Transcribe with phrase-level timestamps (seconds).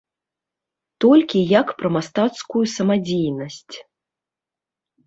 [1.05, 3.75] Толькі як пра мастацкую самадзейнасць.